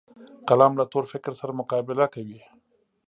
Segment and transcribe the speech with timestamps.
[0.47, 2.39] قلم له تور فکر سره مقابل کوي